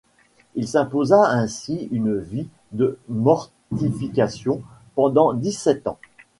Il 0.55 0.67
s'imposa 0.67 1.27
ainsi 1.29 1.87
une 1.91 2.17
vie 2.17 2.47
de 2.71 2.97
mortification 3.07 4.63
pendant 4.95 5.31
dix-sept 5.31 5.85
ans. 5.85 5.99